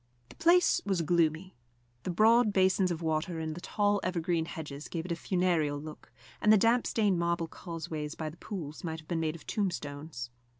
[0.29, 1.55] The place was gloomy.
[2.05, 6.11] The broad basins of water and the tall evergreen hedges gave it a funereal look,
[6.41, 10.31] and the damp stained marble causeways by the pools might have been made of tombstones.